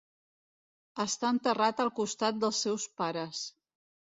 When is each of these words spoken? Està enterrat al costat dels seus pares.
Està 1.03 1.29
enterrat 1.35 1.83
al 1.85 1.91
costat 2.01 2.41
dels 2.45 2.65
seus 2.67 2.89
pares. 3.03 3.47